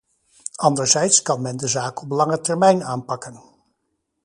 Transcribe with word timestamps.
Anderzijds 0.57 1.21
kan 1.21 1.41
men 1.41 1.57
de 1.57 1.67
zaak 1.67 2.01
op 2.01 2.11
lange 2.11 2.41
termijn 2.41 2.83
aanpakken. 2.83 3.41